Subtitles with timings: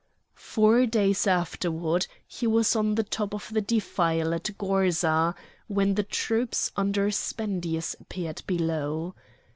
[0.41, 5.35] Four days afterward he was on the top of a defile at Gorza,
[5.67, 9.13] when the troops under Spendius appeared below.